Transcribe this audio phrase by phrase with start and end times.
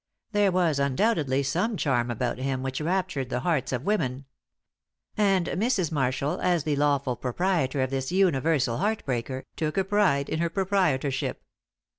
[0.31, 4.25] There was undoubtedly some charm about him which raptured the hearts of women.
[5.15, 5.91] And Mrs.
[5.91, 10.49] Marshall, as the lawful proprietor of this universal heart breaker, took a pride in her
[10.49, 11.43] proprietorship.